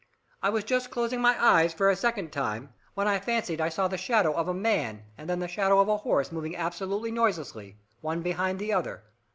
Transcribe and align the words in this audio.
I 0.41 0.49
was 0.49 0.63
just 0.63 0.89
closing 0.89 1.21
my 1.21 1.37
eyes 1.39 1.75
for 1.75 1.87
a 1.91 1.95
second 1.95 2.31
time 2.33 2.73
when 2.95 3.07
I 3.07 3.19
fancied 3.19 3.61
I 3.61 3.69
saw 3.69 3.87
the 3.87 3.99
shadow 3.99 4.33
of 4.33 4.47
a 4.47 4.51
man 4.51 5.03
and 5.15 5.29
then 5.29 5.37
the 5.37 5.47
shadow 5.47 5.79
of 5.79 5.89
a 5.89 5.97
horse 5.97 6.31
moving 6.31 6.55
absolutely 6.55 7.11
noiselessly, 7.11 7.77
one 8.01 8.23
behind 8.23 8.57
the 8.57 8.73
other. 8.73 9.03